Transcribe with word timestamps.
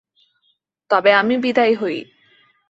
তবে 0.89 1.11
আমি 1.13 1.35
বিদায় 1.37 1.73
হই। 1.75 1.97